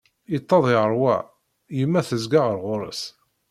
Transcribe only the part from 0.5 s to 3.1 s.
yerwa, yemma tezga ɣer ɣur-s.